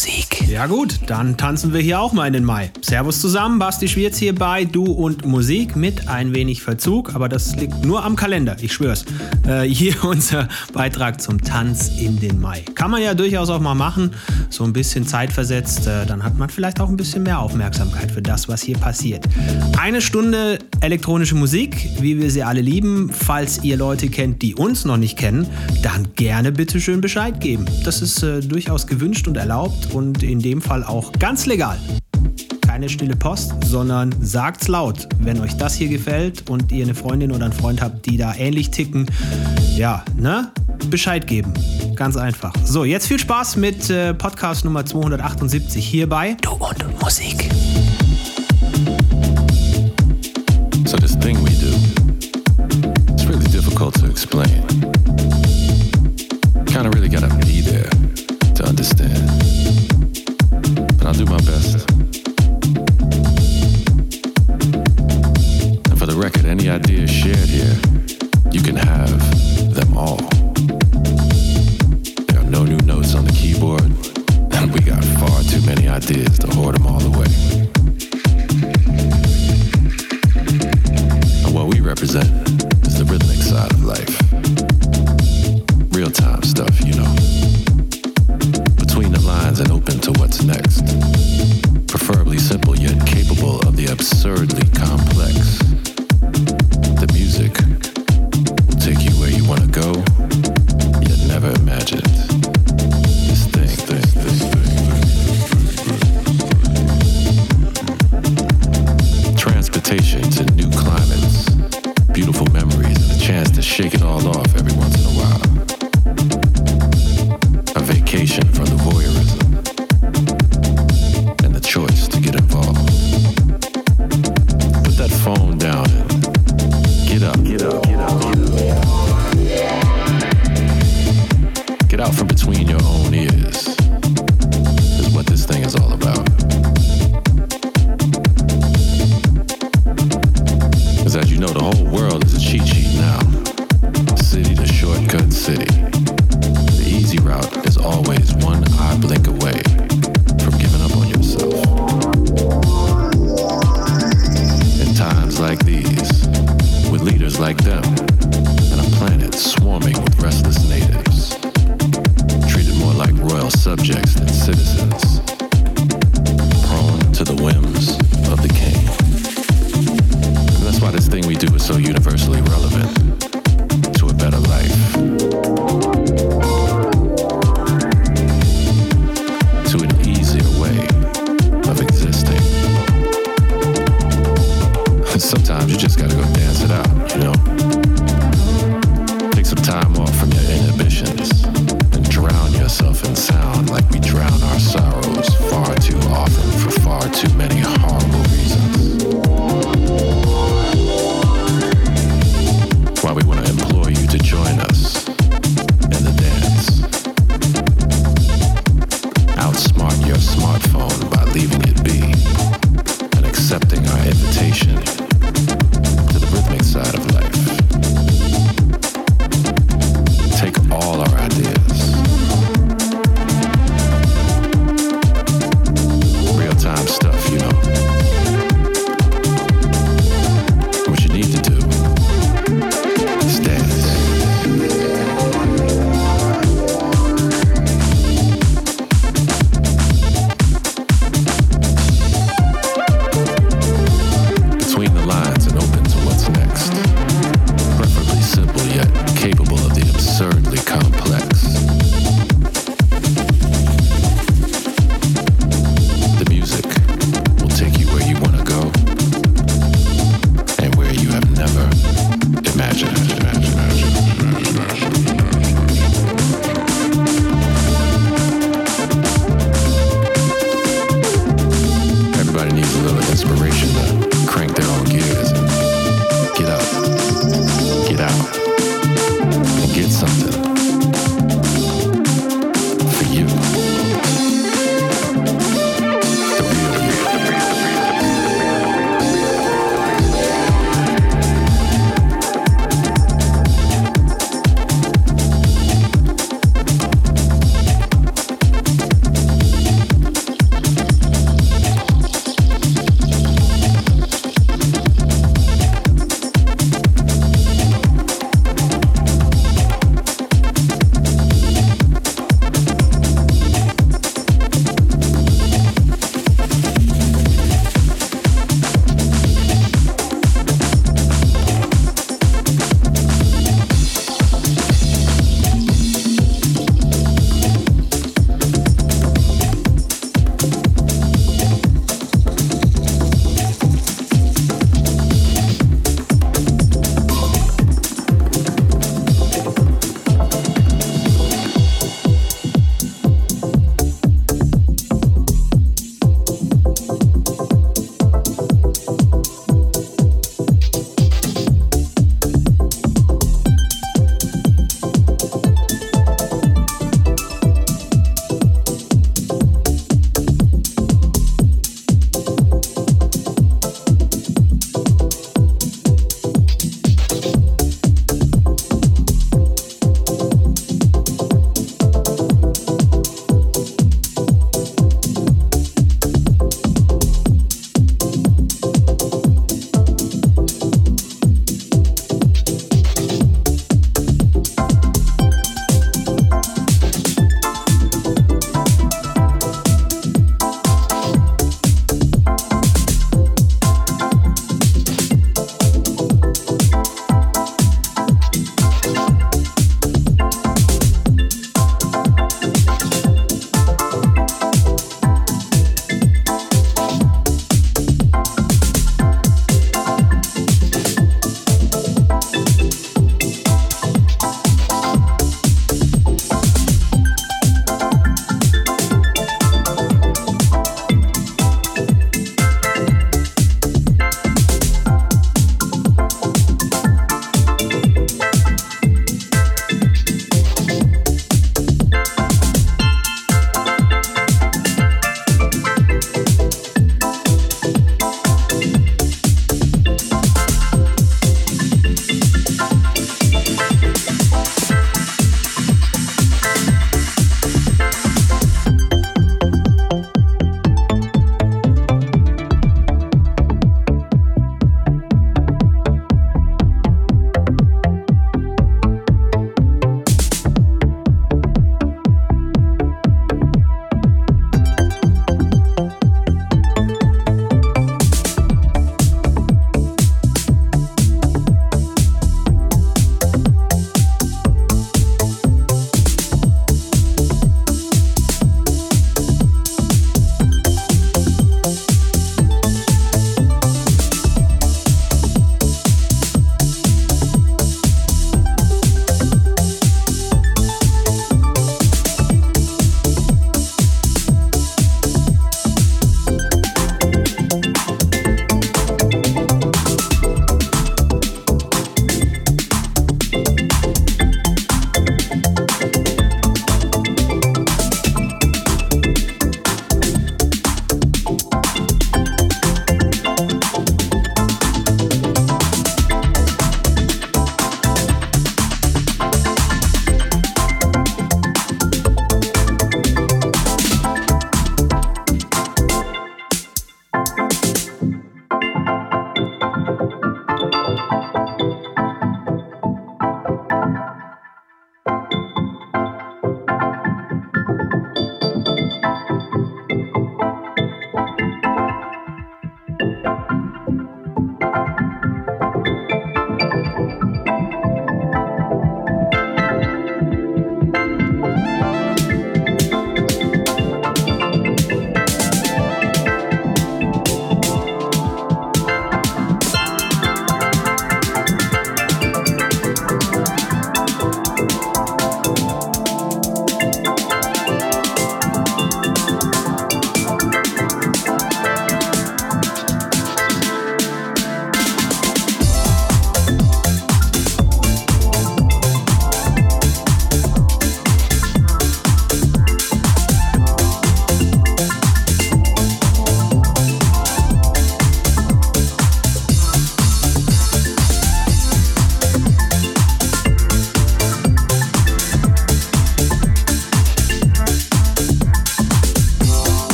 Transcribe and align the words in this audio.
Musik. 0.00 0.48
Ja 0.48 0.66
gut, 0.66 0.98
dann 1.08 1.36
tanzen 1.36 1.74
wir 1.74 1.80
hier 1.82 2.00
auch 2.00 2.14
mal 2.14 2.26
in 2.26 2.32
den 2.32 2.44
Mai. 2.44 2.70
Servus 2.80 3.20
zusammen, 3.20 3.58
Basti 3.58 3.86
Schwierz 3.86 4.16
hier 4.16 4.34
bei 4.34 4.64
Du 4.64 4.84
und 4.84 5.26
Musik 5.26 5.76
mit 5.76 6.08
ein 6.08 6.34
wenig 6.34 6.62
Verzug, 6.62 7.14
aber 7.14 7.28
das 7.28 7.54
liegt 7.56 7.84
nur 7.84 8.02
am 8.02 8.16
Kalender, 8.16 8.56
ich 8.62 8.72
schwör's. 8.72 9.04
Äh, 9.46 9.64
hier 9.64 10.02
unser 10.04 10.48
Beitrag 10.72 11.20
zum 11.20 11.42
Tanz 11.42 11.90
in 11.98 12.18
den 12.18 12.40
Mai. 12.40 12.64
Kann 12.74 12.90
man 12.90 13.02
ja 13.02 13.12
durchaus 13.12 13.50
auch 13.50 13.60
mal 13.60 13.74
machen, 13.74 14.12
so 14.48 14.64
ein 14.64 14.72
bisschen 14.72 15.06
zeitversetzt, 15.06 15.86
äh, 15.86 16.06
dann 16.06 16.24
hat 16.24 16.38
man 16.38 16.48
vielleicht 16.48 16.80
auch 16.80 16.88
ein 16.88 16.96
bisschen 16.96 17.22
mehr 17.22 17.38
Aufmerksamkeit 17.38 18.10
für 18.10 18.22
das, 18.22 18.48
was 18.48 18.62
hier 18.62 18.78
passiert. 18.78 19.26
Eine 19.78 20.00
Stunde 20.00 20.60
elektronische 20.80 21.34
Musik, 21.34 21.90
wie 22.00 22.18
wir 22.18 22.30
sie 22.30 22.42
alle 22.42 22.62
lieben. 22.62 23.10
Falls 23.12 23.62
ihr 23.64 23.76
Leute 23.76 24.08
kennt, 24.08 24.40
die 24.40 24.54
uns 24.54 24.86
noch 24.86 24.96
nicht 24.96 25.18
kennen, 25.18 25.46
dann 25.82 26.08
gerne 26.16 26.52
bitte 26.52 26.80
schön 26.80 27.02
Bescheid 27.02 27.38
geben. 27.38 27.66
Das 27.84 28.00
ist 28.00 28.22
äh, 28.22 28.40
durchaus 28.40 28.86
gewünscht 28.86 29.28
und 29.28 29.36
erlaubt 29.36 29.89
und 29.92 30.22
in 30.22 30.40
dem 30.40 30.60
Fall 30.60 30.84
auch 30.84 31.12
ganz 31.12 31.46
legal. 31.46 31.78
Keine 32.62 32.88
stille 32.88 33.16
Post, 33.16 33.52
sondern 33.64 34.14
sagt's 34.20 34.68
laut. 34.68 35.08
Wenn 35.18 35.40
euch 35.40 35.56
das 35.56 35.74
hier 35.74 35.88
gefällt 35.88 36.48
und 36.48 36.70
ihr 36.72 36.84
eine 36.84 36.94
Freundin 36.94 37.32
oder 37.32 37.46
einen 37.46 37.54
Freund 37.54 37.82
habt, 37.82 38.06
die 38.06 38.16
da 38.16 38.34
ähnlich 38.34 38.70
ticken, 38.70 39.06
ja, 39.76 40.04
ne? 40.16 40.52
Bescheid 40.88 41.26
geben. 41.26 41.52
Ganz 41.96 42.16
einfach. 42.16 42.52
So, 42.64 42.84
jetzt 42.84 43.06
viel 43.06 43.18
Spaß 43.18 43.56
mit 43.56 43.90
äh, 43.90 44.14
Podcast 44.14 44.64
Nummer 44.64 44.86
278 44.86 45.86
hierbei. 45.86 46.36
Du 46.40 46.52
und 46.52 47.00
Musik. 47.02 47.50
So 50.86 50.96
this 50.96 51.16
thing 51.18 51.36
we 51.44 51.50
do, 51.50 51.72
it's 53.12 53.26
really 53.26 53.48
difficult 53.50 53.94
to 53.96 54.06
explain. 54.06 54.59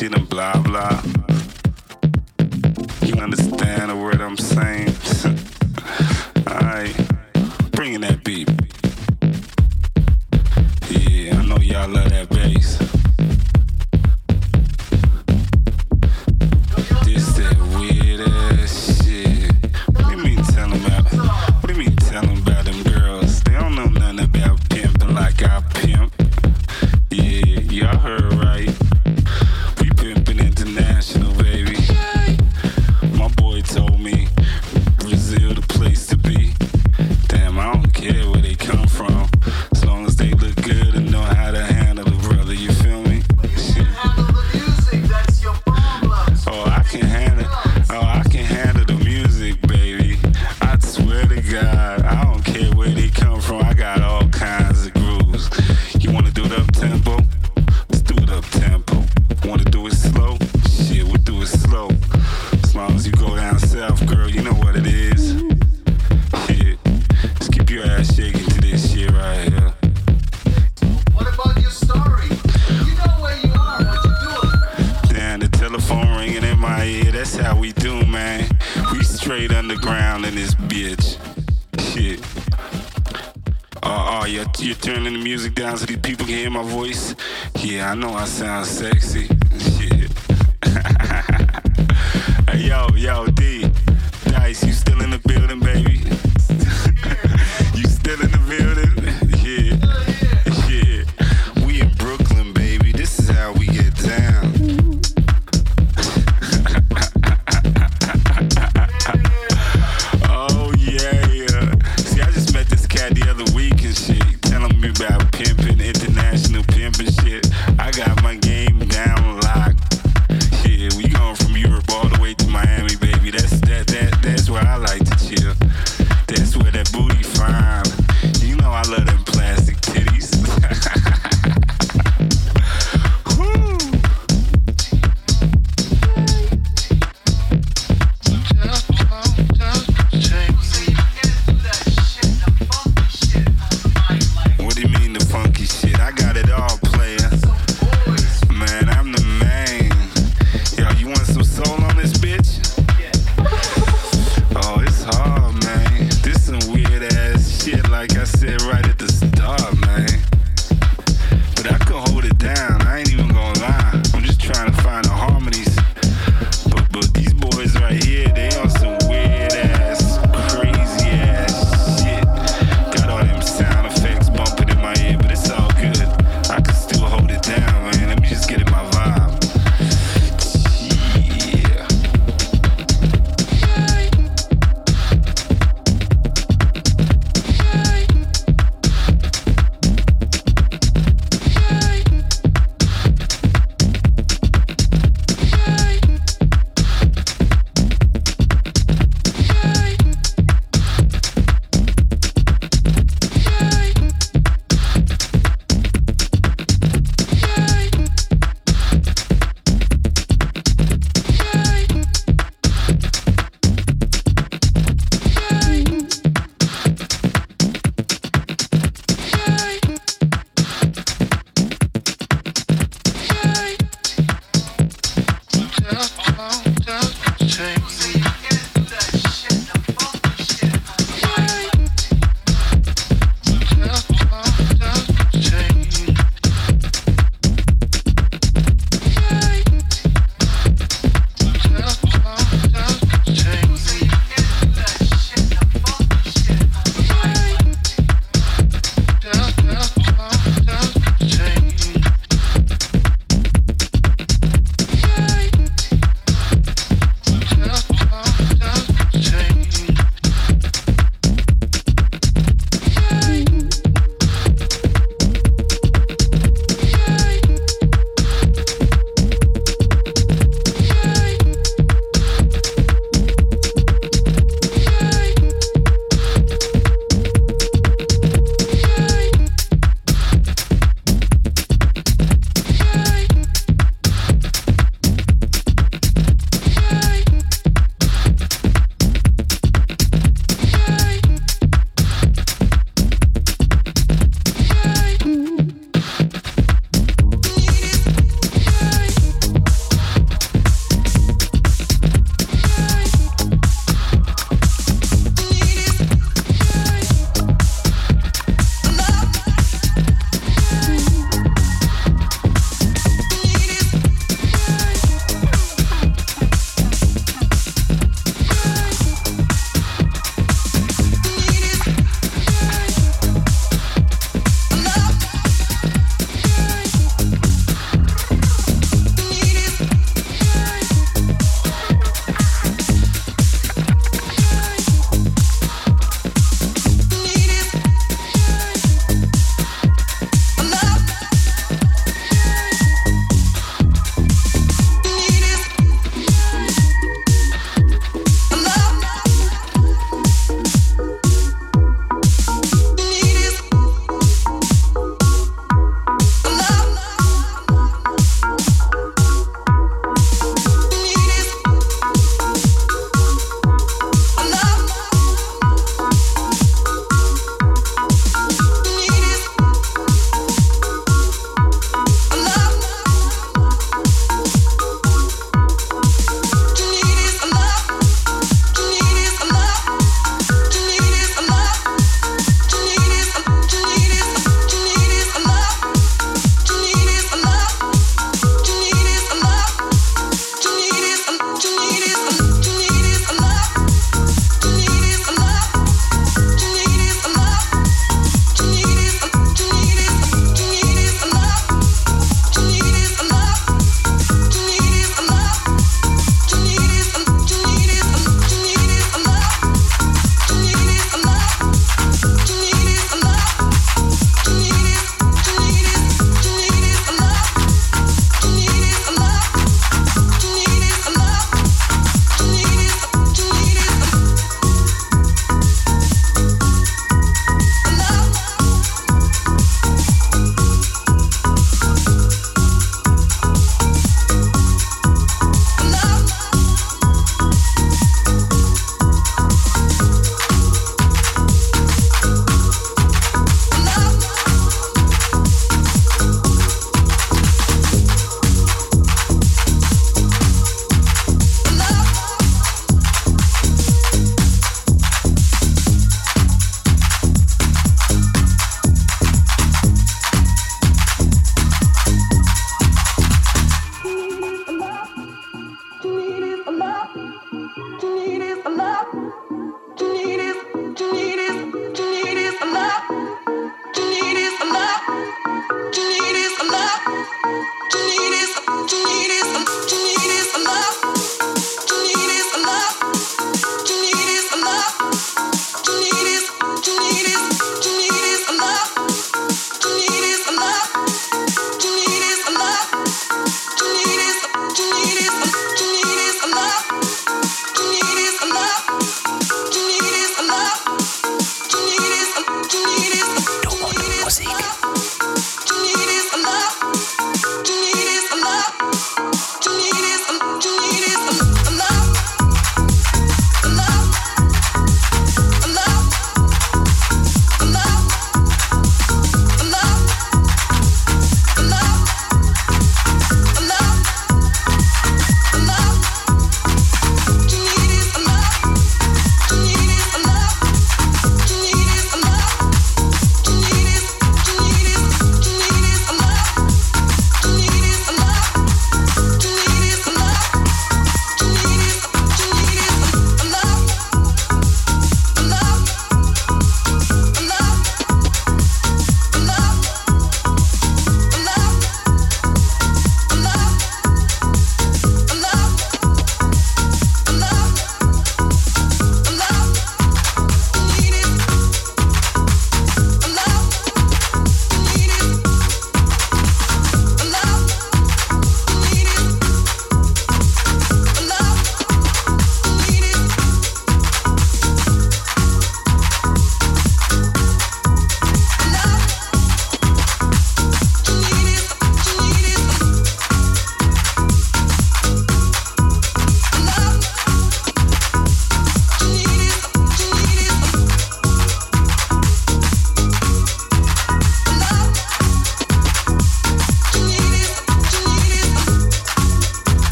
shit 0.00 0.16
and 0.16 0.28
blah 0.30 0.56
blah. 0.62 1.02
You 3.02 3.14
understand 3.16 3.90
the 3.90 3.96
word 3.96 4.20
I'm 4.22 4.38
saying? 4.38 4.79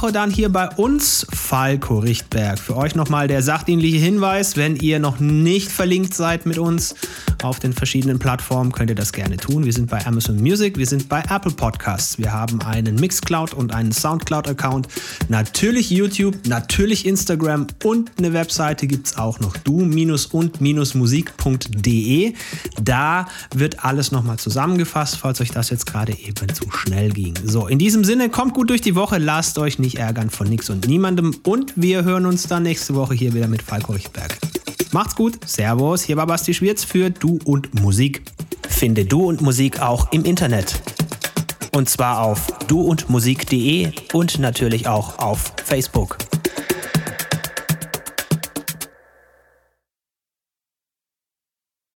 Woche 0.00 0.12
dann 0.12 0.30
hier 0.30 0.48
bei 0.48 0.68
uns 0.76 1.26
Falco 1.32 1.98
Richtberg. 1.98 2.60
Für 2.60 2.76
euch 2.76 2.94
nochmal 2.94 3.26
der 3.26 3.42
sachdienliche 3.42 3.98
Hinweis, 3.98 4.56
wenn 4.56 4.76
ihr 4.76 5.00
noch 5.00 5.18
nicht 5.18 5.72
verlinkt 5.72 6.14
seid 6.14 6.46
mit 6.46 6.56
uns 6.56 6.94
auf 7.44 7.58
den 7.58 7.72
verschiedenen 7.72 8.18
Plattformen, 8.18 8.72
könnt 8.72 8.90
ihr 8.90 8.96
das 8.96 9.12
gerne 9.12 9.36
tun. 9.36 9.64
Wir 9.64 9.72
sind 9.72 9.90
bei 9.90 10.04
Amazon 10.06 10.40
Music, 10.40 10.78
wir 10.78 10.86
sind 10.86 11.08
bei 11.08 11.22
Apple 11.28 11.52
Podcasts, 11.52 12.18
wir 12.18 12.32
haben 12.32 12.62
einen 12.62 12.96
Mixcloud 12.96 13.54
und 13.54 13.74
einen 13.74 13.92
Soundcloud-Account, 13.92 14.88
natürlich 15.28 15.90
YouTube, 15.90 16.46
natürlich 16.46 17.06
Instagram 17.06 17.66
und 17.84 18.10
eine 18.18 18.32
Webseite 18.32 18.86
gibt 18.86 19.08
es 19.08 19.16
auch 19.16 19.40
noch, 19.40 19.56
du-und-musik.de. 19.56 22.34
Da 22.82 23.26
wird 23.54 23.84
alles 23.84 24.12
nochmal 24.12 24.38
zusammengefasst, 24.38 25.16
falls 25.16 25.40
euch 25.40 25.50
das 25.50 25.70
jetzt 25.70 25.86
gerade 25.86 26.12
eben 26.12 26.54
zu 26.54 26.70
schnell 26.70 27.10
ging. 27.10 27.34
So, 27.44 27.66
in 27.66 27.78
diesem 27.78 28.04
Sinne, 28.04 28.28
kommt 28.28 28.54
gut 28.54 28.70
durch 28.70 28.80
die 28.80 28.94
Woche, 28.94 29.18
lasst 29.18 29.58
euch 29.58 29.78
nicht 29.78 29.98
ärgern 29.98 30.30
von 30.30 30.48
nix 30.48 30.70
und 30.70 30.86
niemandem 30.86 31.36
und 31.44 31.72
wir 31.76 32.04
hören 32.04 32.26
uns 32.26 32.44
dann 32.44 32.62
nächste 32.62 32.94
Woche 32.94 33.14
hier 33.14 33.34
wieder 33.34 33.48
mit 33.48 33.62
Falco 33.62 33.92
Richtberg. 33.92 34.38
Macht's 34.92 35.14
gut, 35.14 35.38
Servus, 35.46 36.02
hier 36.02 36.16
war 36.16 36.26
Basti 36.26 36.54
Schwierz 36.54 36.82
für 36.82 37.10
Du 37.10 37.38
und 37.44 37.82
Musik. 37.82 38.22
Finde 38.68 39.04
Du 39.04 39.26
und 39.26 39.42
Musik 39.42 39.80
auch 39.80 40.12
im 40.12 40.24
Internet. 40.24 40.80
Und 41.72 41.90
zwar 41.90 42.22
auf 42.22 42.46
duundmusik.de 42.68 43.92
und 44.14 44.38
natürlich 44.38 44.88
auch 44.88 45.18
auf 45.18 45.52
Facebook. 45.64 46.27